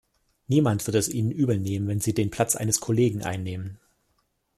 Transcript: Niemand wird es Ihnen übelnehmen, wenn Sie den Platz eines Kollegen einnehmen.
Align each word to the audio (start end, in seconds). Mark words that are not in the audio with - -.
Niemand 0.47 0.83
wird 0.87 0.95
es 0.95 1.09
Ihnen 1.09 1.29
übelnehmen, 1.29 1.87
wenn 1.87 1.99
Sie 1.99 2.15
den 2.15 2.31
Platz 2.31 2.55
eines 2.55 2.79
Kollegen 2.79 3.21
einnehmen. 3.21 3.77